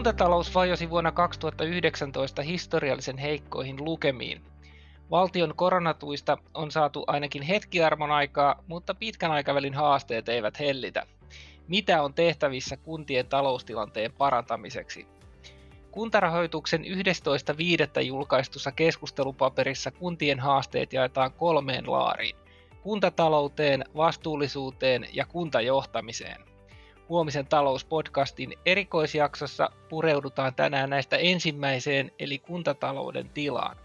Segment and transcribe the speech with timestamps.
[0.00, 4.42] Kuntatalous vajosi vuonna 2019 historiallisen heikkoihin lukemiin.
[5.10, 11.06] Valtion koronatuista on saatu ainakin hetkiarmon aikaa, mutta pitkän aikavälin haasteet eivät hellitä.
[11.68, 15.06] Mitä on tehtävissä kuntien taloustilanteen parantamiseksi?
[15.90, 18.00] Kuntarahoituksen 11.5.
[18.00, 22.36] julkaistussa keskustelupaperissa kuntien haasteet jaetaan kolmeen laariin.
[22.82, 26.49] Kuntatalouteen, vastuullisuuteen ja kuntajohtamiseen.
[27.10, 33.76] Huomisen talouspodcastin erikoisjaksossa pureudutaan tänään näistä ensimmäiseen eli kuntatalouden tilaan.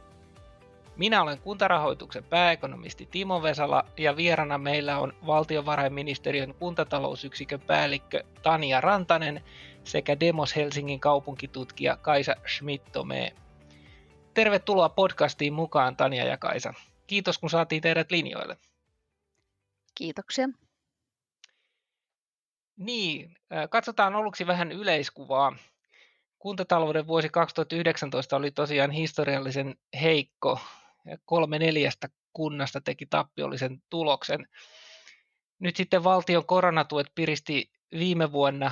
[0.97, 9.43] Minä olen kuntarahoituksen pääekonomisti Timo Vesala ja vierana meillä on valtiovarainministeriön kuntatalousyksikön päällikkö Tania Rantanen
[9.83, 13.31] sekä Demos Helsingin kaupunkitutkija Kaisa Schmidtomee.
[14.33, 16.73] Tervetuloa podcastiin mukaan Tania ja Kaisa.
[17.07, 18.57] Kiitos kun saatiin teidät linjoille.
[19.95, 20.47] Kiitoksia.
[22.77, 23.37] Niin,
[23.69, 25.55] katsotaan aluksi vähän yleiskuvaa.
[26.39, 30.59] Kuntatalouden vuosi 2019 oli tosiaan historiallisen heikko.
[31.25, 34.47] Kolme neljästä kunnasta teki tappiollisen tuloksen.
[35.59, 38.71] Nyt sitten valtion koronatuet piristi viime vuonna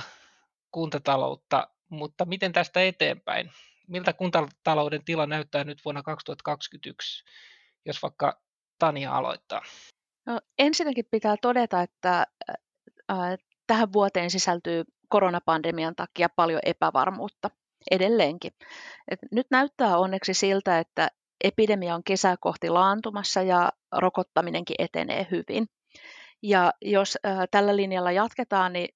[0.70, 3.52] kuntataloutta, mutta miten tästä eteenpäin?
[3.88, 7.24] Miltä kuntatalouden tila näyttää nyt vuonna 2021,
[7.86, 8.40] jos vaikka
[8.78, 9.62] Tania aloittaa?
[10.26, 12.26] No, ensinnäkin pitää todeta, että
[13.66, 17.50] tähän vuoteen sisältyy koronapandemian takia paljon epävarmuutta
[17.90, 18.52] edelleenkin.
[19.10, 21.08] Et nyt näyttää onneksi siltä, että
[21.44, 25.66] epidemia on kesää kohti laantumassa ja rokottaminenkin etenee hyvin.
[26.42, 27.18] Ja jos
[27.50, 28.88] tällä linjalla jatketaan, niin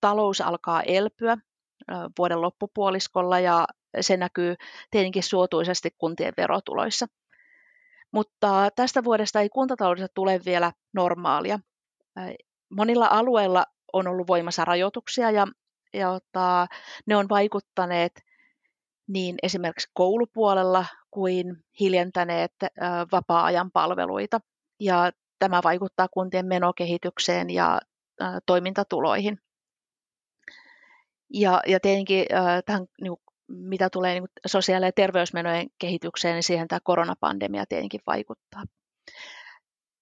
[0.00, 1.36] talous alkaa elpyä
[2.18, 3.66] vuoden loppupuoliskolla ja
[4.00, 4.54] se näkyy
[4.90, 7.06] tietenkin suotuisesti kuntien verotuloissa.
[8.12, 11.58] Mutta tästä vuodesta ei kuntataloudessa tule vielä normaalia.
[12.70, 15.46] Monilla alueilla on ollut voimassa rajoituksia ja,
[15.94, 16.66] ja ota,
[17.06, 18.12] ne on vaikuttaneet
[19.06, 22.68] niin esimerkiksi koulupuolella kuin hiljentäneet ä,
[23.12, 24.40] vapaa-ajan palveluita.
[24.80, 27.80] Ja tämä vaikuttaa kuntien menokehitykseen ja
[28.22, 29.38] ä, toimintatuloihin.
[31.32, 33.16] Ja, ja tietenkin ä, tähän, niin,
[33.48, 38.62] mitä tulee niin sosiaali- ja terveysmenojen kehitykseen, niin siihen tämä koronapandemia tietenkin vaikuttaa.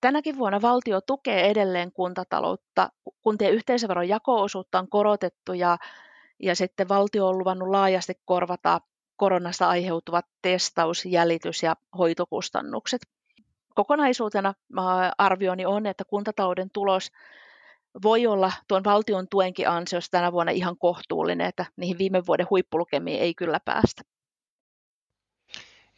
[0.03, 2.89] Tänäkin vuonna valtio tukee edelleen kuntataloutta.
[3.21, 5.79] Kuntien yhteisöveron jako-osuutta on korotettu ja,
[6.43, 8.81] ja sitten valtio on luvannut laajasti korvata
[9.17, 13.03] koronasta aiheutuvat testaus-, jäljitys- ja hoitokustannukset.
[13.75, 14.55] Kokonaisuutena
[15.19, 17.13] arvioni on, että kuntatalouden tulos
[18.03, 23.21] voi olla tuon valtion tuenkin ansiosta tänä vuonna ihan kohtuullinen, että niihin viime vuoden huippulukemiin
[23.21, 24.03] ei kyllä päästä.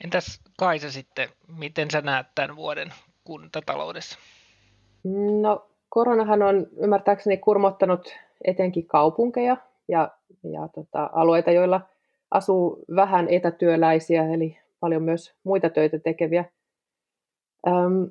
[0.04, 2.92] Entäs Kaisa sitten, miten sä näet tämän vuoden
[3.24, 4.18] kuntataloudessa?
[5.40, 8.14] No koronahan on ymmärtääkseni kurmottanut
[8.44, 9.56] etenkin kaupunkeja
[9.88, 10.10] ja,
[10.52, 11.80] ja tota, alueita, joilla
[12.30, 16.44] asuu vähän etätyöläisiä, eli paljon myös muita töitä tekeviä.
[17.66, 18.10] Öm,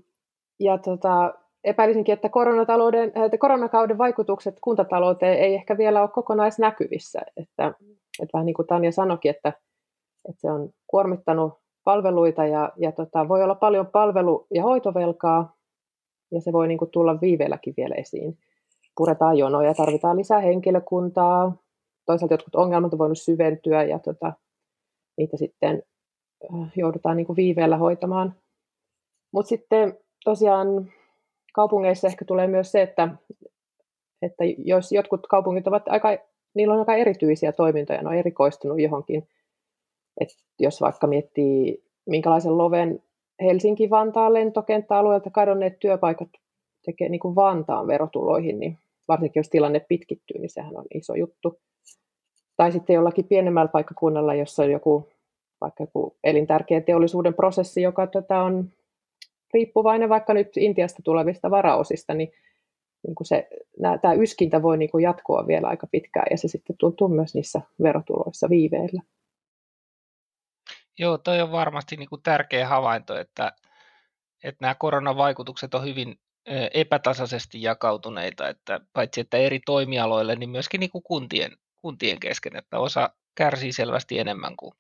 [0.59, 7.21] ja tota, epäilisinkin, että koronatalouden, että koronakauden vaikutukset kuntatalouteen ei ehkä vielä ole kokonaisnäkyvissä.
[7.37, 7.73] Että,
[8.21, 9.53] että vähän niin kuin Tanja sanoikin, että,
[10.29, 15.55] että se on kuormittanut palveluita ja, ja tota, voi olla paljon palvelu- ja hoitovelkaa
[16.31, 18.37] ja se voi niin kuin tulla viiveelläkin vielä esiin.
[18.97, 21.55] Puretaan jonoja, tarvitaan lisää henkilökuntaa,
[22.05, 24.33] toisaalta jotkut ongelmat on voinut syventyä ja tota,
[25.17, 25.83] niitä sitten
[26.75, 28.35] joudutaan niin kuin viiveellä hoitamaan.
[29.33, 30.67] Mutta sitten tosiaan
[31.53, 33.09] kaupungeissa ehkä tulee myös se, että,
[34.21, 36.09] että jos jotkut kaupungit ovat aika,
[36.53, 39.27] niillä on aika erityisiä toimintoja, ne on erikoistunut johonkin
[40.21, 40.29] et
[40.59, 43.03] jos vaikka miettii, minkälaisen loven
[43.41, 46.29] Helsinki-Vantaan lentokenttäalueelta kadonneet työpaikat
[46.85, 51.59] tekee niin kuin Vantaan verotuloihin, niin varsinkin jos tilanne pitkittyy, niin sehän on iso juttu.
[52.57, 55.09] Tai sitten jollakin pienemmällä paikkakunnalla, jossa on joku,
[55.61, 58.69] vaikka joku elintärkeä teollisuuden prosessi, joka tota on
[59.53, 62.31] riippuvainen vaikka nyt Intiasta tulevista varaosista, niin,
[63.07, 63.47] niin kuin se,
[63.79, 67.35] nää, tämä yskintä voi niin kuin jatkua vielä aika pitkään ja se sitten tuntuu myös
[67.35, 69.01] niissä verotuloissa viiveillä.
[70.99, 73.51] Joo, toi on varmasti niin kuin tärkeä havainto, että,
[74.43, 76.19] että nämä koronavaikutukset on hyvin
[76.73, 82.79] epätasaisesti jakautuneita, että paitsi että eri toimialoille, niin myöskin niin kuin kuntien, kuntien kesken, että
[82.79, 84.73] osa kärsii selvästi enemmän kuin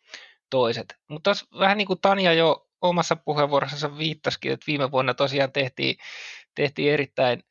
[0.49, 0.95] toiset.
[1.09, 5.95] Mutta vähän niin kuin Tanja jo omassa puheenvuorossaan viittasikin, että viime vuonna tosiaan tehtiin,
[6.55, 7.43] tehtiin erittäin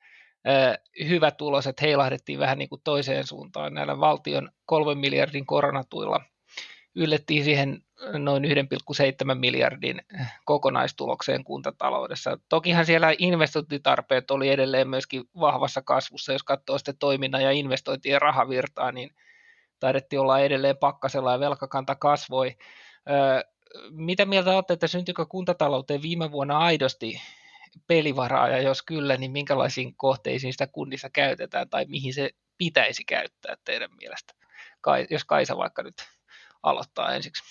[1.09, 6.21] hyvä tulos, että heilahdettiin vähän niin kuin toiseen suuntaan näillä valtion kolmen miljardin koronatuilla.
[6.95, 7.83] Yllettiin siihen
[8.19, 10.03] noin 1,7 miljardin
[10.45, 12.39] kokonaistulokseen kuntataloudessa.
[12.49, 18.93] Tokihan siellä investointitarpeet oli edelleen myöskin vahvassa kasvussa, jos katsoo sitten toiminnan ja investointien rahavirtaa,
[18.93, 19.11] niin
[19.81, 22.57] taidettiin olla edelleen pakkasella ja velkakanta kasvoi.
[23.91, 27.21] Mitä mieltä olette, että syntyykö kuntatalouteen viime vuonna aidosti
[27.87, 33.57] pelivaraa, ja jos kyllä, niin minkälaisiin kohteisiin sitä kunnissa käytetään, tai mihin se pitäisi käyttää
[33.65, 34.35] teidän mielestä,
[35.11, 35.95] jos Kaisa vaikka nyt
[36.63, 37.43] aloittaa ensiksi?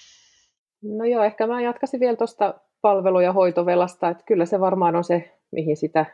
[0.83, 5.03] No joo, ehkä mä jatkaisin vielä tuosta palvelu- ja hoitovelasta, että kyllä se varmaan on
[5.03, 6.05] se, mihin sitä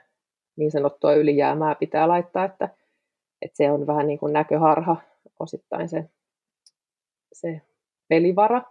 [0.58, 2.70] niin sanottua ylijäämää pitää laittaa, että,
[3.42, 4.96] että se on vähän niin kuin näköharha
[5.40, 6.10] osittain se,
[7.34, 7.62] se
[8.10, 8.62] pelivara.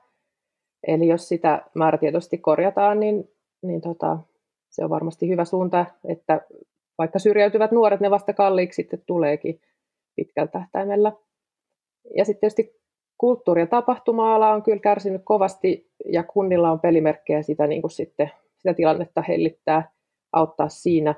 [0.87, 3.31] Eli jos sitä määrätietoisesti korjataan, niin,
[3.63, 4.19] niin tota,
[4.71, 6.41] se on varmasti hyvä suunta, että
[6.99, 9.61] vaikka syrjäytyvät nuoret, ne vasta kalliiksi sitten tuleekin
[10.17, 11.13] pitkällä tähtäimellä.
[12.17, 12.81] Ja sitten tietysti
[13.19, 18.31] kulttuuri- ja tapahtuma-ala on kyllä kärsinyt kovasti ja kunnilla on pelimerkkejä sitä, niin kuin sitten,
[18.57, 19.91] sitä tilannetta hellittää,
[20.33, 21.15] auttaa siinä.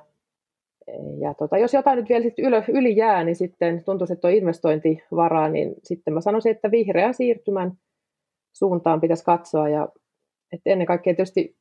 [1.20, 4.34] Ja tota, jos jotain nyt vielä sitten yli, yli jää, niin sitten tuntuu, että on
[4.34, 7.72] investointivaraa, niin sitten mä sanoisin, että vihreän siirtymän
[8.52, 9.68] suuntaan pitäisi katsoa.
[9.68, 9.88] Ja,
[10.52, 11.56] että ennen kaikkea tietysti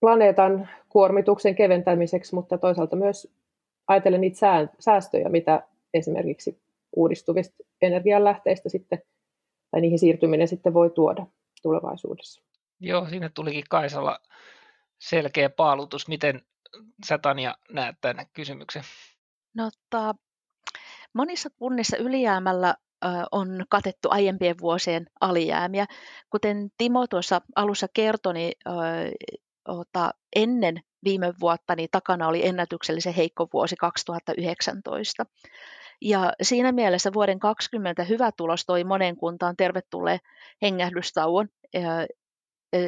[0.00, 3.32] planeetan kuormituksen keventämiseksi, mutta toisaalta myös
[3.88, 5.62] ajatellen niitä säästöjä, mitä
[5.94, 6.58] esimerkiksi
[6.96, 9.02] uudistuvista energianlähteistä sitten,
[9.70, 11.26] tai niihin siirtyminen sitten voi tuoda
[11.62, 12.42] tulevaisuudessa.
[12.80, 14.20] Joo, siinä tulikin Kaisalla
[14.98, 16.08] selkeä paalutus.
[16.08, 16.42] Miten
[17.06, 18.82] sä Tanja näet tämän kysymyksen?
[19.54, 20.14] No, ta,
[21.12, 22.74] monissa kunnissa ylijäämällä
[23.32, 25.86] on katettu aiempien vuosien alijäämiä.
[26.30, 28.52] Kuten Timo tuossa alussa kertoi, niin
[29.68, 35.26] ota, ennen viime vuotta niin takana oli ennätyksellisen heikko vuosi 2019.
[36.00, 40.18] Ja siinä mielessä vuoden 2020 hyvä tulos toi monen kuntaan tervetulleen
[40.62, 41.48] hengähdystauon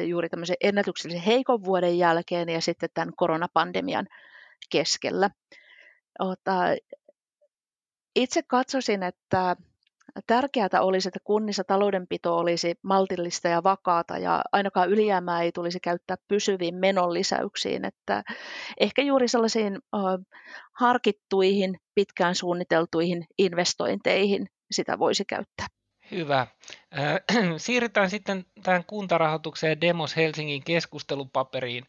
[0.07, 4.07] juuri tämmöisen ennätyksellisen heikon vuoden jälkeen ja sitten tämän koronapandemian
[4.71, 5.29] keskellä.
[8.15, 9.55] Itse katsoisin, että
[10.27, 16.17] Tärkeää olisi, että kunnissa taloudenpito olisi maltillista ja vakaata ja ainakaan ylijäämää ei tulisi käyttää
[16.27, 17.85] pysyviin menonlisäyksiin.
[17.85, 18.23] Että
[18.79, 19.79] ehkä juuri sellaisiin
[20.73, 25.67] harkittuihin, pitkään suunniteltuihin investointeihin sitä voisi käyttää.
[26.11, 26.47] Hyvä.
[27.57, 31.83] Siirrytään sitten tähän kuntarahoitukseen Demos Helsingin keskustelupaperiin.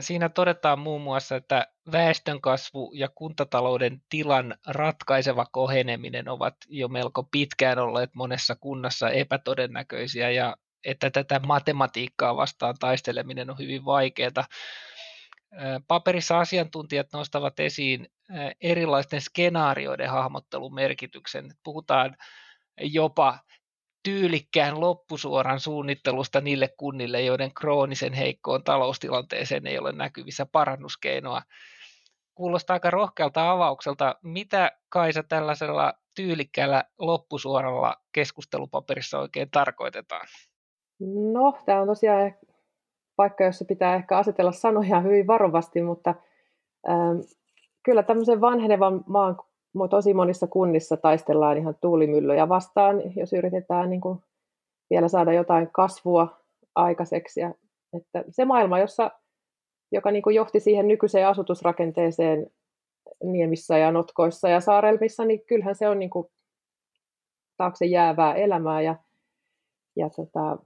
[0.00, 7.78] Siinä todetaan muun muassa, että väestönkasvu ja kuntatalouden tilan ratkaiseva koheneminen ovat jo melko pitkään
[7.78, 14.44] olleet monessa kunnassa epätodennäköisiä ja että tätä matematiikkaa vastaan taisteleminen on hyvin vaikeaa.
[15.88, 18.08] Paperissa asiantuntijat nostavat esiin
[18.60, 21.50] erilaisten skenaarioiden hahmottelun merkityksen.
[21.64, 22.16] Puhutaan
[22.80, 23.38] jopa
[24.02, 31.42] tyylikkään loppusuoran suunnittelusta niille kunnille, joiden kroonisen heikkoon taloustilanteeseen ei ole näkyvissä parannuskeinoa.
[32.34, 34.14] Kuulostaa aika rohkealta avaukselta.
[34.22, 40.26] Mitä Kaisa tällaisella tyylikkäällä loppusuoralla keskustelupaperissa oikein tarkoitetaan?
[41.32, 42.34] No, tämä on tosiaan
[43.16, 46.14] paikka, jossa pitää ehkä asetella sanoja hyvin varovasti, mutta
[46.88, 47.18] ähm,
[47.82, 49.36] kyllä tämmöisen vanhenevan maan
[49.90, 54.18] tosi monissa kunnissa taistellaan ihan tuulimyllyjä vastaan, jos yritetään niin kuin
[54.90, 56.40] vielä saada jotain kasvua
[56.74, 57.40] aikaiseksi.
[57.40, 57.54] Ja,
[57.96, 59.10] että se maailma, jossa,
[59.92, 62.46] joka niin kuin johti siihen nykyiseen asutusrakenteeseen
[63.24, 66.26] Niemissä ja Notkoissa ja Saarelmissa, niin kyllähän se on niin kuin
[67.56, 68.96] taakse jäävää elämää ja,
[69.96, 70.58] ja tota,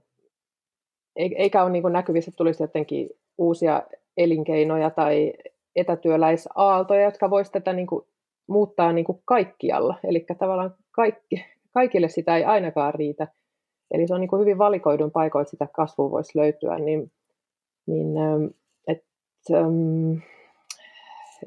[1.15, 3.83] eikä ole niin kuin näkyvissä, että tulisi jotenkin uusia
[4.17, 5.33] elinkeinoja tai
[5.75, 8.05] etätyöläisaaltoja, jotka voisivat tätä niin kuin
[8.47, 9.95] muuttaa niin kuin kaikkialla.
[10.03, 13.27] Eli tavallaan kaikki, kaikille sitä ei ainakaan riitä.
[13.91, 16.79] Eli se on niin kuin hyvin valikoidun paikoin, että sitä kasvua voisi löytyä.
[16.79, 17.11] Niin,
[17.87, 18.45] niin ähm,
[18.87, 19.03] et,
[19.53, 20.11] ähm,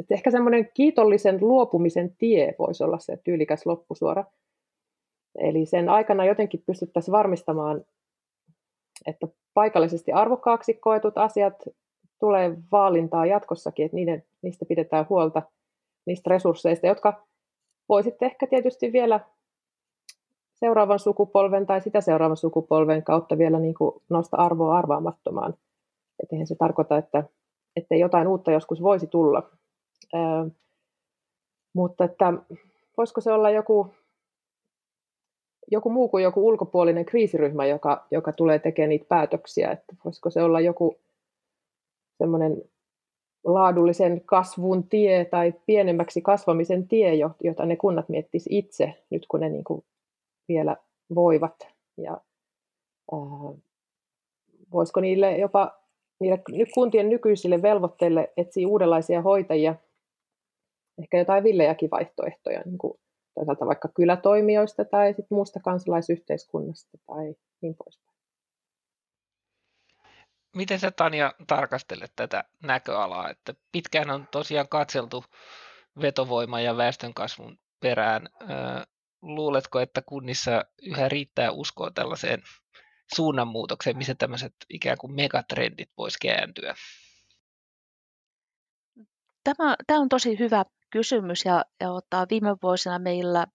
[0.00, 4.25] et ehkä semmoinen kiitollisen luopumisen tie voisi olla se tyylikäs loppusuora.
[5.38, 7.85] Eli sen aikana jotenkin pystyttäisiin varmistamaan,
[9.07, 11.54] että paikallisesti arvokkaaksi koetut asiat
[12.19, 15.42] tulee vaalintaa jatkossakin, että niiden, niistä pidetään huolta–
[16.07, 17.26] niistä resursseista, jotka
[17.88, 19.21] voisitte ehkä tietysti vielä
[20.54, 25.54] seuraavan sukupolven tai sitä seuraavan sukupolven kautta vielä niin kuin nosta arvoa arvaamattomaan.
[26.23, 27.25] Että eihän se tarkoita, että,
[27.76, 29.50] että jotain uutta joskus voisi tulla.
[30.14, 30.50] Öö,
[31.75, 32.33] mutta että
[32.97, 33.95] voisiko se olla joku,
[35.71, 40.42] joku muu kuin joku ulkopuolinen kriisiryhmä, joka, joka tulee tekemään niitä päätöksiä, että voisiko se
[40.42, 40.97] olla joku
[42.19, 42.62] semmoinen
[43.44, 49.49] laadullisen kasvun tie tai pienemmäksi kasvamisen tie, jota ne kunnat miettis itse nyt, kun ne
[49.49, 49.85] niin kuin
[50.49, 50.76] vielä
[51.14, 51.68] voivat.
[51.97, 52.20] Ja,
[53.12, 53.18] ää,
[54.73, 55.80] voisiko niille jopa
[56.20, 56.42] niille
[56.75, 59.75] kuntien nykyisille velvoitteille etsiä uudenlaisia hoitajia,
[61.02, 62.99] ehkä jotain villejäkin vaihtoehtoja, niin kuin
[63.35, 68.10] toisaalta vaikka kylätoimijoista tai sit muusta kansalaisyhteiskunnasta tai niin poispäin.
[70.57, 75.25] Miten sä Tanja tarkastelet tätä näköalaa, että pitkään on tosiaan katseltu
[76.00, 78.28] vetovoima- ja väestönkasvun perään.
[79.23, 82.42] Luuletko, että kunnissa yhä riittää uskoa tällaiseen
[83.14, 86.75] suunnanmuutokseen, missä tämmöiset ikään kuin megatrendit voisi kääntyä?
[89.45, 93.47] Tämä, tämä on tosi hyvä kysymys ja, ja ottaa viime vuosina meillä,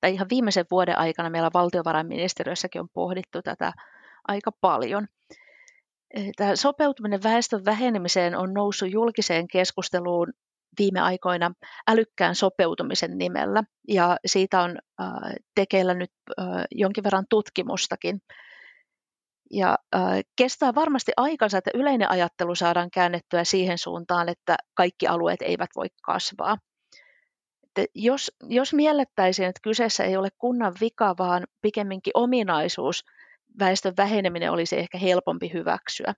[0.00, 3.72] tai ihan viimeisen vuoden aikana meillä valtiovarainministeriössäkin on pohdittu tätä
[4.28, 5.08] aika paljon.
[6.36, 10.32] Tämä sopeutuminen väestön vähenemiseen on noussut julkiseen keskusteluun
[10.78, 11.52] viime aikoina
[11.88, 14.78] älykkään sopeutumisen nimellä, ja siitä on
[15.54, 16.12] tekeillä nyt
[16.70, 18.22] jonkin verran tutkimustakin.
[19.52, 19.78] Ja
[20.36, 25.86] kestää varmasti aikansa, että yleinen ajattelu saadaan käännettyä siihen suuntaan, että kaikki alueet eivät voi
[26.02, 26.56] kasvaa.
[27.62, 33.04] Että jos, jos miellettäisiin, että kyseessä ei ole kunnan vika, vaan pikemminkin ominaisuus,
[33.58, 36.14] väestön väheneminen olisi ehkä helpompi hyväksyä.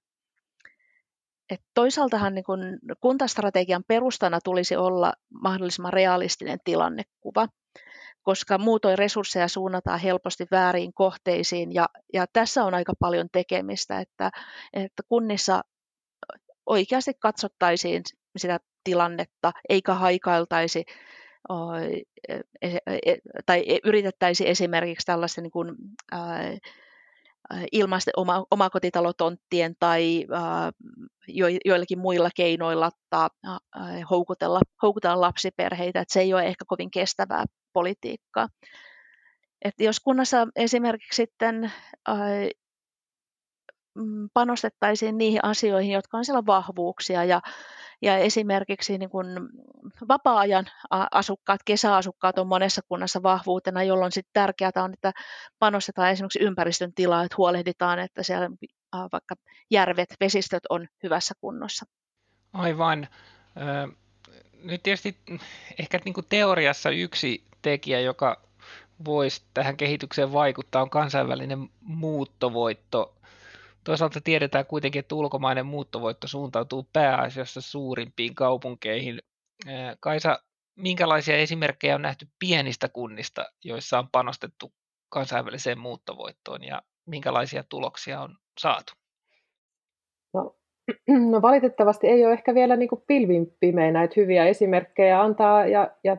[1.50, 2.58] Et toisaaltahan niin kun
[3.00, 5.12] kuntastrategian perustana tulisi olla
[5.42, 7.48] mahdollisimman realistinen tilannekuva,
[8.22, 14.30] koska muutoin resursseja suunnataan helposti väärin kohteisiin ja, ja tässä on aika paljon tekemistä, että,
[14.72, 15.62] että kunnissa
[16.66, 18.02] oikeasti katsottaisiin
[18.36, 20.84] sitä tilannetta eikä haikailtaisi
[22.28, 22.30] e,
[22.62, 25.74] e, e, tai yritettäisiin esimerkiksi tällaista niin kuin,
[27.72, 30.72] ilmaisten oma, omakotitalotonttien tai äh,
[31.28, 33.60] jo, joillakin muilla keinoilla ta, äh,
[34.10, 36.00] houkutella, houkutella lapsiperheitä.
[36.00, 38.48] että se ei ole ehkä kovin kestävää politiikkaa.
[39.64, 41.64] Et jos kunnassa esimerkiksi sitten
[42.08, 42.18] äh,
[44.34, 47.40] panostettaisiin niihin asioihin, jotka on siellä vahvuuksia ja
[48.02, 49.26] ja esimerkiksi niin kuin
[50.08, 50.66] vapaa-ajan
[51.10, 55.12] asukkaat, kesäasukkaat on monessa kunnassa vahvuutena, jolloin sitten tärkeää on, että
[55.58, 58.50] panostetaan esimerkiksi ympäristön tilaa, että huolehditaan, että siellä
[59.12, 59.34] vaikka
[59.70, 61.86] järvet, vesistöt on hyvässä kunnossa.
[62.52, 63.08] Aivan.
[64.62, 65.18] Nyt tietysti
[65.78, 68.42] ehkä niin kuin teoriassa yksi tekijä, joka
[69.04, 73.14] voisi tähän kehitykseen vaikuttaa, on kansainvälinen muuttovoitto.
[73.84, 79.18] Toisaalta tiedetään kuitenkin, että ulkomainen muuttovoitto suuntautuu pääasiassa suurimpiin kaupunkeihin.
[80.00, 80.38] Kaisa,
[80.76, 84.72] minkälaisia esimerkkejä on nähty pienistä kunnista, joissa on panostettu
[85.08, 88.92] kansainväliseen muuttovoittoon ja minkälaisia tuloksia on saatu?
[90.34, 90.56] No,
[91.32, 96.16] no valitettavasti ei ole ehkä vielä niin pilvin pimeä näitä hyviä esimerkkejä antaa ja, ja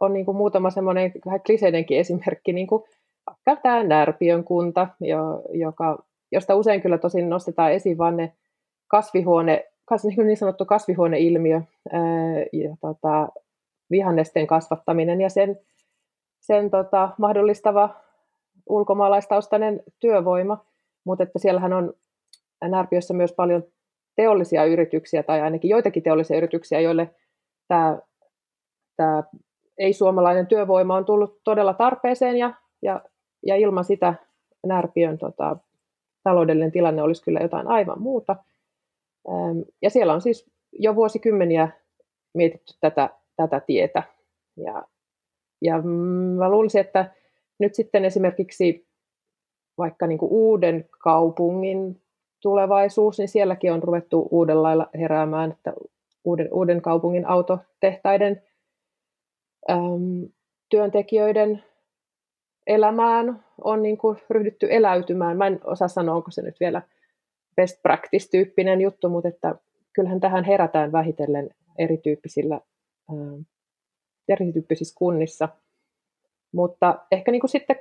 [0.00, 2.82] on niin kuin muutama semmoinen vähän kliseidenkin esimerkki, niin kuin
[3.26, 5.18] vaikka tämä Närpiön kunta, jo,
[5.52, 8.32] joka josta usein kyllä tosin nostetaan esiin vain ne
[8.86, 11.56] kasvihuone, kas, niin, niin sanottu kasvihuoneilmiö
[11.92, 12.02] ää,
[12.52, 13.28] ja tota,
[13.90, 15.60] vihannesten kasvattaminen ja sen,
[16.40, 17.90] sen tota, mahdollistava
[18.68, 20.64] ulkomaalaistaustainen työvoima,
[21.04, 21.94] mutta että siellähän on
[22.68, 23.64] Närpiössä myös paljon
[24.16, 27.10] teollisia yrityksiä tai ainakin joitakin teollisia yrityksiä, joille
[27.68, 27.98] tämä,
[28.96, 29.22] tämä
[29.78, 33.00] ei-suomalainen työvoima on tullut todella tarpeeseen ja, ja,
[33.46, 34.14] ja ilman sitä
[34.66, 35.56] Närpiön tota,
[36.24, 38.36] taloudellinen tilanne olisi kyllä jotain aivan muuta.
[39.82, 41.68] Ja siellä on siis jo vuosikymmeniä
[42.34, 44.02] mietitty tätä, tätä tietä.
[44.56, 44.84] Ja,
[45.62, 45.82] ja
[46.38, 47.10] mä luulisin, että
[47.58, 48.86] nyt sitten esimerkiksi
[49.78, 52.02] vaikka niin kuin uuden kaupungin
[52.42, 55.72] tulevaisuus, niin sielläkin on ruvettu uudella lailla heräämään, että
[56.24, 58.42] uuden, uuden kaupungin autotehtaiden
[59.70, 60.28] äm,
[60.68, 61.64] työntekijöiden
[62.66, 65.36] elämään on niin kuin ryhdytty eläytymään.
[65.36, 66.82] Mä en osaa sanoa, onko se nyt vielä
[67.56, 69.54] best practice-tyyppinen juttu, mutta että
[69.92, 72.60] kyllähän tähän herätään vähitellen erityyppisillä,
[73.10, 73.16] ää,
[74.28, 75.48] erityyppisissä kunnissa.
[76.52, 77.76] Mutta ehkä niin kuin sitten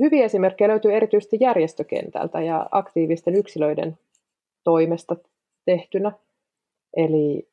[0.00, 3.98] hyviä esimerkkejä löytyy erityisesti järjestökentältä ja aktiivisten yksilöiden
[4.64, 5.16] toimesta
[5.64, 6.12] tehtynä.
[6.96, 7.48] Eli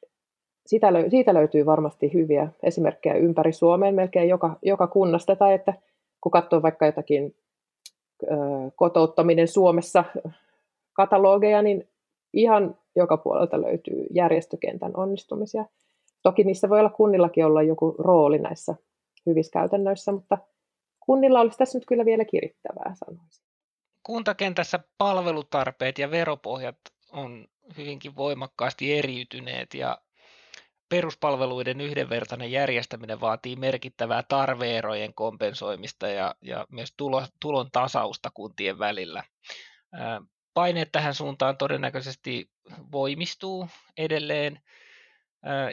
[0.65, 5.73] siitä löytyy varmasti hyviä esimerkkejä ympäri Suomeen, melkein joka, joka kunnasta, tai että
[6.21, 7.35] kun katsoo vaikka jotakin
[8.75, 10.03] kotouttaminen Suomessa
[10.93, 11.89] katalogeja, niin
[12.33, 15.65] ihan joka puolelta löytyy järjestökentän onnistumisia.
[16.23, 18.75] Toki niissä voi olla kunnillakin olla joku rooli näissä
[19.25, 20.37] hyvissä käytännöissä, mutta
[21.05, 23.45] kunnilla olisi tässä nyt kyllä vielä kirittävää, sanoisin.
[24.03, 26.77] Kuntakentässä palvelutarpeet ja veropohjat
[27.11, 27.47] on
[27.77, 29.97] hyvinkin voimakkaasti eriytyneet ja
[30.89, 39.23] peruspalveluiden yhdenvertainen järjestäminen vaatii merkittävää tarveerojen kompensoimista ja, ja myös tulo, tulon tasausta kuntien välillä.
[40.53, 42.51] Paineet tähän suuntaan todennäköisesti
[42.91, 44.61] voimistuu edelleen.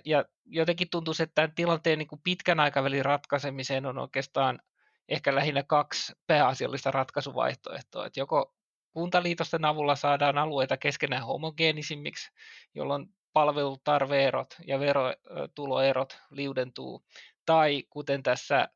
[0.04, 4.60] Ja jotenkin tuntuu, että tämän tilanteen niin kuin pitkän aikavälin ratkaisemiseen on oikeastaan
[5.08, 8.06] ehkä lähinnä kaksi pääasiallista ratkaisuvaihtoehtoa.
[8.06, 8.54] Että joko
[8.92, 12.30] kuntaliitosten avulla saadaan alueita keskenään homogeenisimmiksi,
[12.74, 17.04] jolloin palvelutarveerot ja verotuloerot liudentuu,
[17.46, 18.68] tai kuten tässä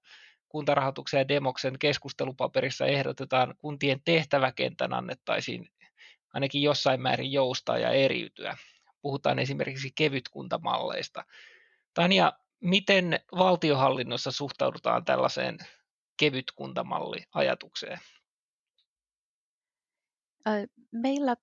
[0.48, 5.70] kuntarahoituksen ja Demoksen keskustelupaperissa ehdotetaan, kuntien tehtäväkentän annettaisiin
[6.34, 8.56] ainakin jossain määrin joustaa ja eriytyä.
[9.02, 11.24] Puhutaan esimerkiksi kevytkuntamalleista.
[11.94, 15.58] Tanja, miten valtiohallinnossa suhtaudutaan tällaiseen
[16.16, 17.98] kevytkuntamalliajatukseen?
[20.92, 21.36] Meillä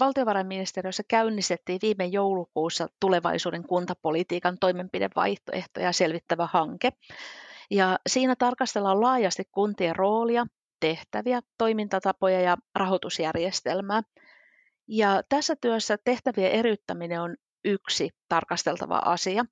[0.00, 6.90] valtiovarainministeriössä käynnistettiin viime joulukuussa tulevaisuuden kuntapolitiikan toimenpidevaihtoehtoja selvittävä hanke.
[7.70, 10.46] Ja siinä tarkastellaan laajasti kuntien roolia,
[10.80, 14.02] tehtäviä, toimintatapoja ja rahoitusjärjestelmää.
[14.88, 19.44] Ja tässä työssä tehtävien eriyttäminen on yksi tarkasteltava asia.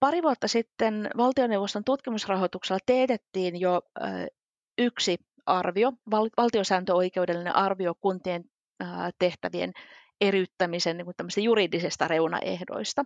[0.00, 3.82] Pari vuotta sitten valtioneuvoston tutkimusrahoituksella teetettiin jo
[4.78, 5.16] yksi
[5.46, 5.92] arvio,
[6.36, 8.44] valtiosääntöoikeudellinen arvio kuntien
[9.18, 9.72] tehtävien
[10.20, 13.04] eriyttämisen niin juridisesta reunaehdoista.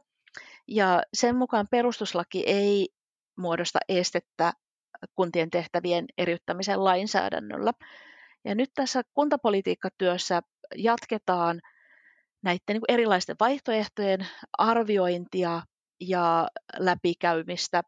[0.68, 2.88] Ja sen mukaan perustuslaki ei
[3.36, 4.52] muodosta estettä
[5.16, 7.72] kuntien tehtävien eriyttämisen lainsäädännöllä.
[8.44, 10.42] Ja nyt tässä kuntapolitiikkatyössä
[10.76, 11.60] jatketaan
[12.42, 14.26] näiden niin erilaisten vaihtoehtojen
[14.58, 15.62] arviointia
[16.00, 16.48] ja
[16.78, 17.82] läpikäymistä.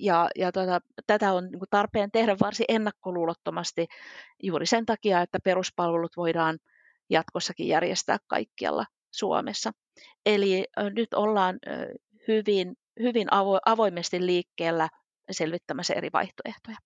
[0.00, 3.86] Ja, ja tuota, tätä on niin tarpeen tehdä varsin ennakkoluulottomasti
[4.42, 6.58] juuri sen takia, että peruspalvelut voidaan
[7.10, 9.72] jatkossakin järjestää kaikkialla Suomessa.
[10.26, 10.64] Eli
[10.94, 11.58] nyt ollaan
[12.28, 13.28] hyvin, hyvin
[13.64, 14.88] avoimesti liikkeellä
[15.30, 16.76] selvittämässä eri vaihtoehtoja.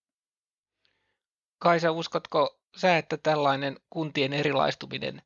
[1.59, 5.23] Kaisa, uskotko sä, että tällainen kuntien erilaistuminen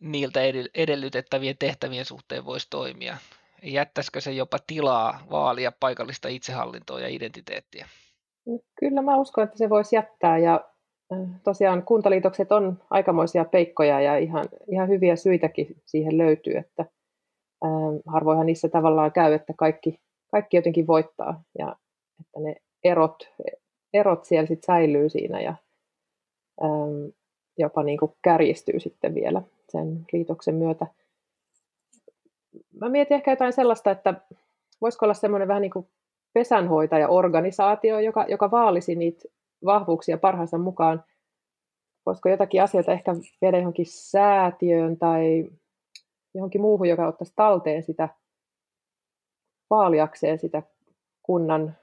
[0.00, 0.40] niiltä
[0.74, 3.16] edellytettävien tehtävien suhteen voisi toimia?
[3.62, 7.88] Jättäisikö se jopa tilaa vaalia paikallista itsehallintoa ja identiteettiä?
[8.80, 10.70] Kyllä mä uskon, että se voisi jättää ja
[11.44, 16.84] tosiaan kuntaliitokset on aikamoisia peikkoja ja ihan, ihan hyviä syitäkin siihen löytyy, että
[18.06, 21.76] harvoinhan niissä tavallaan käy, että kaikki, kaikki jotenkin voittaa ja
[22.20, 23.28] että ne erot,
[23.92, 25.54] erot siellä sit säilyy siinä ja
[27.58, 30.86] jopa niin kuin kärjistyy sitten vielä sen liitoksen myötä.
[32.80, 34.14] Mä mietin ehkä jotain sellaista, että
[34.80, 35.88] voisiko olla semmoinen vähän niin kuin
[36.32, 39.28] pesänhoitaja-organisaatio, joka, joka vaalisi niitä
[39.64, 41.04] vahvuuksia parhaansa mukaan.
[42.06, 45.50] Voisiko jotakin asioita ehkä viedä johonkin säätiöön tai
[46.34, 48.08] johonkin muuhun, joka ottaisi talteen sitä
[49.70, 50.62] vaaliakseen sitä
[51.22, 51.76] kunnan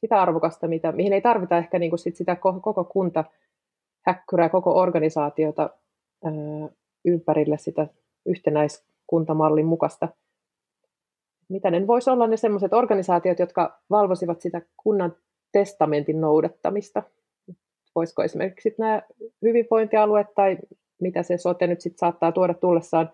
[0.00, 3.24] sitä arvokasta, mitä, mihin ei tarvita ehkä niin kuin sit sitä koko kunta
[4.06, 5.70] häkkyrää, koko organisaatiota
[6.24, 6.32] ää,
[7.04, 7.86] ympärille sitä
[8.26, 10.08] yhtenäiskuntamallin mukaista.
[11.48, 15.16] Mitä ne voisi olla ne sellaiset organisaatiot, jotka valvosivat sitä kunnan
[15.52, 17.02] testamentin noudattamista?
[17.94, 19.02] Voisiko esimerkiksi nämä
[19.42, 20.58] hyvinvointialueet tai
[21.00, 23.10] mitä se sote nyt sit saattaa tuoda tullessaan,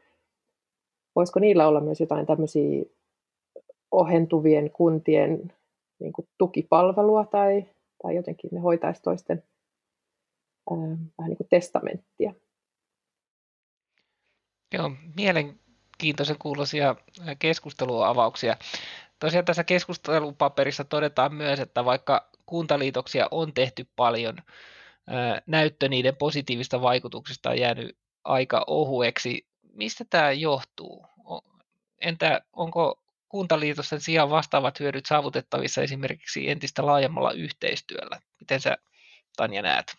[1.16, 2.84] voisiko niillä olla myös jotain tämmöisiä
[3.90, 5.52] ohentuvien kuntien
[6.00, 7.64] niin kuin tukipalvelua tai,
[8.02, 9.42] tai jotenkin ne hoitaisi toisten
[10.70, 10.76] ää,
[11.18, 12.34] vähän niin kuin testamenttia.
[14.74, 14.90] Joo,
[16.00, 16.96] mielenkiintoisen kuuloisia
[17.38, 18.56] keskusteluavauksia.
[19.18, 24.36] Tosiaan tässä keskustelupaperissa todetaan myös, että vaikka kuntaliitoksia on tehty paljon,
[25.46, 29.46] näyttö niiden positiivista vaikutuksista on jäänyt aika ohueksi.
[29.72, 31.06] Mistä tämä johtuu?
[32.00, 38.20] Entä onko kuntaliitosten sijaan vastaavat hyödyt saavutettavissa esimerkiksi entistä laajemmalla yhteistyöllä?
[38.40, 38.78] Miten sä
[39.36, 39.96] Tanja näet?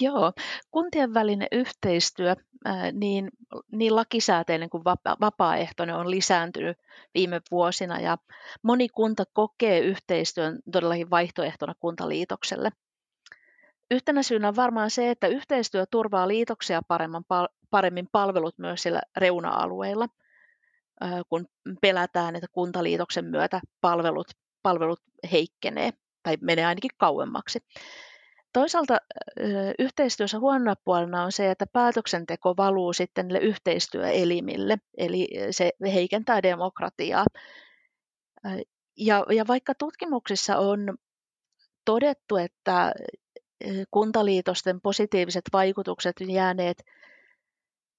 [0.00, 0.32] Joo,
[0.70, 2.34] kuntien välinen yhteistyö,
[2.92, 3.30] niin,
[3.72, 4.84] niin lakisääteinen kuin
[5.20, 6.78] vapaaehtoinen on lisääntynyt
[7.14, 8.18] viime vuosina ja
[8.62, 12.70] moni kunta kokee yhteistyön todellakin vaihtoehtona kuntaliitokselle.
[13.90, 17.22] Yhtenä syynä on varmaan se, että yhteistyö turvaa liitoksia paremmin,
[17.70, 20.08] paremmin palvelut myös siellä reuna-alueilla–
[21.28, 21.46] kun
[21.80, 24.26] pelätään, että kuntaliitoksen myötä palvelut,
[24.62, 25.00] palvelut
[25.32, 25.90] heikkenee
[26.22, 27.58] tai menee ainakin kauemmaksi.
[28.56, 28.98] Toisaalta
[29.78, 37.24] yhteistyössä huonona puolena on se, että päätöksenteko valuu sitten niille yhteistyöelimille, eli se heikentää demokratiaa.
[38.96, 40.96] Ja, ja vaikka tutkimuksissa on
[41.84, 42.92] todettu, että
[43.90, 46.84] kuntaliitosten positiiviset vaikutukset jääneet,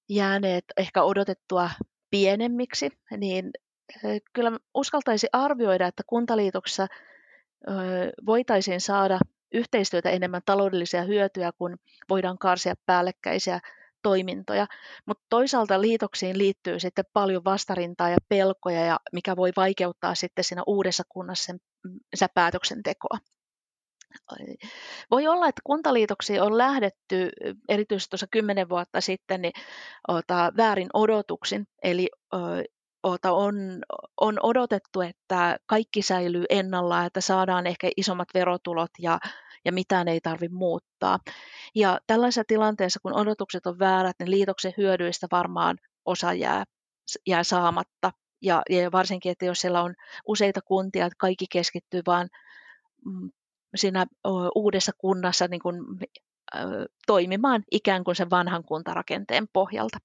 [0.09, 1.69] jääneet ehkä odotettua
[2.09, 3.51] pienemmiksi, niin
[4.33, 6.87] kyllä uskaltaisi arvioida, että kuntaliitoksessa
[8.25, 9.19] voitaisiin saada
[9.53, 11.77] yhteistyötä enemmän taloudellisia hyötyjä, kun
[12.09, 13.59] voidaan karsia päällekkäisiä
[14.01, 14.67] toimintoja,
[15.05, 20.63] mutta toisaalta liitoksiin liittyy sitten paljon vastarintaa ja pelkoja, ja mikä voi vaikeuttaa sitten siinä
[20.67, 23.17] uudessa kunnassa sen, mm, sen päätöksentekoa.
[25.11, 27.29] Voi olla, että kuntaliitoksiin on lähdetty
[27.69, 29.53] erityisesti tuossa kymmenen vuotta sitten niin,
[30.07, 33.55] ota, väärin odotuksin, eli ota, on,
[34.21, 39.19] on odotettu, että kaikki säilyy ennallaan, että saadaan ehkä isommat verotulot ja,
[39.65, 41.19] ja mitään ei tarvitse muuttaa.
[41.75, 46.63] Ja tällaisessa tilanteessa, kun odotukset on väärät, niin liitoksen hyödyistä varmaan osa jää,
[47.27, 48.11] jää saamatta.
[48.41, 49.93] Ja, ja varsinkin, että jos siellä on
[50.27, 52.27] useita kuntia, että kaikki keskittyy vain
[53.05, 53.31] mm,
[53.75, 54.05] siinä
[54.55, 55.75] uudessa kunnassa niin kuin,
[57.07, 59.97] toimimaan ikään kuin sen vanhan kuntarakenteen pohjalta.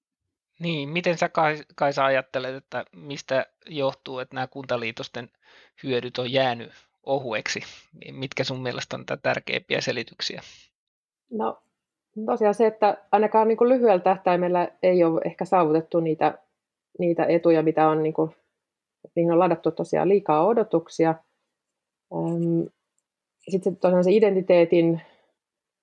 [0.63, 1.29] Niin, miten sä
[1.75, 5.29] Kaisa ajattelet, että mistä johtuu, että nämä kuntaliitosten
[5.83, 6.71] hyödyt on jäänyt
[7.03, 7.59] ohueksi?
[8.11, 10.41] Mitkä sun mielestä on tärkeimpiä selityksiä?
[11.31, 11.61] No
[12.25, 16.37] tosiaan se, että ainakaan niin kuin lyhyellä tähtäimellä ei ole ehkä saavutettu niitä,
[16.99, 18.35] niitä etuja, mitä on, niin kuin,
[19.15, 21.15] niihin on ladattu tosiaan liikaa odotuksia.
[23.49, 25.01] Sitten tosiaan se identiteetin,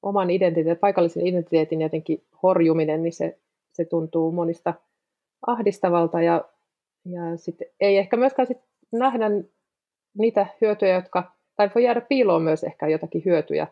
[0.03, 3.39] oman identiteetin, paikallisen identiteetin jotenkin horjuminen, niin se,
[3.73, 4.75] se tuntuu monista
[5.47, 6.45] ahdistavalta ja,
[7.05, 8.59] ja sitten ei ehkä myöskään sit
[8.93, 9.27] nähdä
[10.19, 13.67] niitä hyötyjä, jotka, tai voi jäädä piiloon myös ehkä jotakin hyötyjä.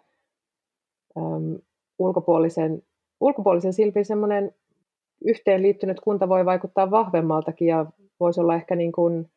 [1.16, 1.58] Öm,
[1.98, 2.82] ulkopuolisen,
[3.20, 4.54] ulkopuolisen silmin semmoinen
[5.24, 7.86] yhteenliittynyt kunta voi vaikuttaa vahvemmaltakin ja
[8.20, 9.30] voisi olla ehkä niin kuin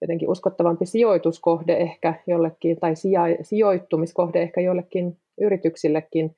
[0.00, 2.94] jotenkin uskottavampi sijoituskohde ehkä jollekin, tai
[3.42, 6.36] sijoittumiskohde ehkä jollekin yrityksillekin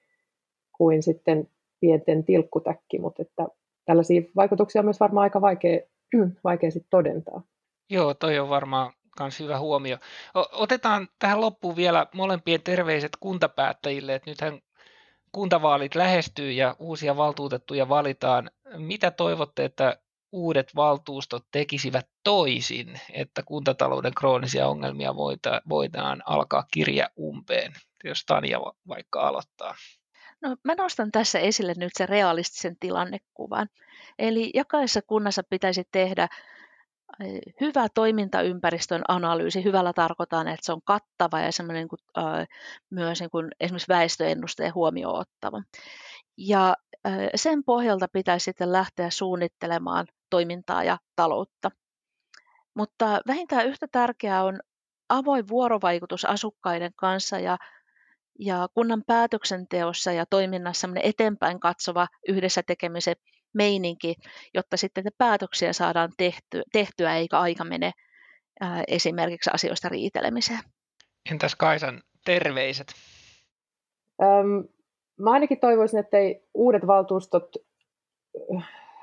[0.73, 1.49] kuin sitten
[1.83, 3.47] pienten tilkkutäkki, mutta että
[3.85, 5.81] tällaisia vaikutuksia on myös varmaan aika vaikea,
[6.45, 7.43] vaikea sitten todentaa.
[7.91, 9.97] Joo, toi on varmaan myös hyvä huomio.
[10.53, 14.61] Otetaan tähän loppuun vielä molempien terveiset kuntapäättäjille, että nythän
[15.33, 18.51] kuntavaalit lähestyy ja uusia valtuutettuja valitaan.
[18.77, 19.97] Mitä toivotte, että
[20.33, 25.15] uudet valtuustot tekisivät toisin, että kuntatalouden kroonisia ongelmia
[25.69, 27.73] voidaan alkaa kirja umpeen,
[28.05, 29.75] jos Tanja vaikka aloittaa?
[30.43, 33.69] No, mä nostan tässä esille nyt sen realistisen tilannekuvan.
[34.19, 36.29] Eli jokaisessa kunnassa pitäisi tehdä
[37.61, 39.65] hyvä toimintaympäristön analyysi.
[39.65, 42.47] Hyvällä tarkoitan, että se on kattava ja semmoinen kuin, äh,
[42.91, 45.63] myös niin kuin esimerkiksi väestöennusteen huomioon ottava.
[46.37, 46.77] Ja
[47.07, 51.71] äh, sen pohjalta pitäisi sitten lähteä suunnittelemaan toimintaa ja taloutta.
[52.75, 54.61] Mutta vähintään yhtä tärkeää on
[55.09, 57.59] avoin vuorovaikutus asukkaiden kanssa ja,
[58.39, 63.17] ja kunnan päätöksenteossa ja toiminnassa eteenpäin katsova yhdessä tekemisen
[63.55, 64.15] meininki,
[64.55, 67.93] jotta sitten päätöksiä saadaan tehty, tehtyä eikä aika mene
[68.61, 70.61] ää, esimerkiksi asioista riitelemiseen.
[71.31, 72.87] Entäs Kaisan terveiset?
[74.23, 74.69] Öm,
[75.21, 77.57] mä ainakin toivoisin, että ei uudet valtuustot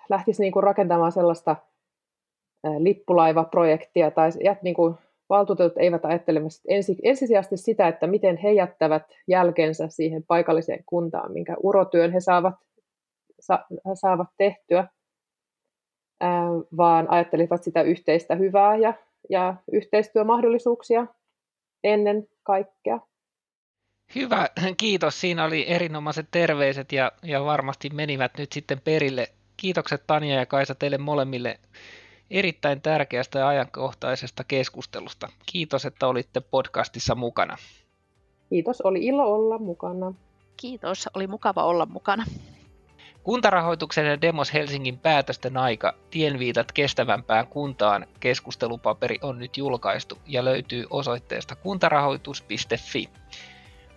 [0.09, 1.55] lähtisi niin kuin rakentamaan sellaista
[2.79, 4.29] lippulaivaprojektia tai
[4.61, 4.95] niin kuin
[5.29, 11.55] valtuutetut eivät ajattele ensi, ensisijaisesti sitä, että miten he jättävät jälkensä siihen paikalliseen kuntaan, minkä
[11.63, 12.55] urotyön he saavat,
[13.39, 14.87] sa, saavat tehtyä,
[16.21, 18.93] ää, vaan ajattelivat sitä yhteistä hyvää ja,
[19.29, 21.07] ja yhteistyömahdollisuuksia
[21.83, 22.99] ennen kaikkea.
[24.15, 25.21] Hyvä, kiitos.
[25.21, 30.75] Siinä oli erinomaiset terveiset ja, ja varmasti menivät nyt sitten perille Kiitokset Tanja ja Kaisa
[30.75, 31.59] teille molemmille
[32.31, 35.29] erittäin tärkeästä ja ajankohtaisesta keskustelusta.
[35.45, 37.57] Kiitos, että olitte podcastissa mukana.
[38.49, 40.13] Kiitos, oli ilo olla mukana.
[40.57, 42.25] Kiitos, oli mukava olla mukana.
[43.23, 50.85] Kuntarahoituksen ja Demos Helsingin päätösten aika Tienviitat kestävämpään kuntaan keskustelupaperi on nyt julkaistu ja löytyy
[50.89, 53.09] osoitteesta kuntarahoitus.fi.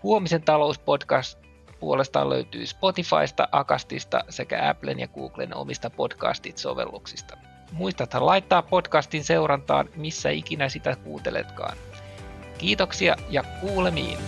[0.03, 1.39] Huomisen talouspodcast
[1.81, 7.52] puolestaan löytyy Spotifysta, Akastista sekä Applen ja Googlen omista podcastit-sovelluksista.
[7.73, 11.77] Muistathan laittaa podcastin seurantaan, missä ikinä sitä kuunteletkaan.
[12.59, 14.19] Kiitoksia ja kuulemiin!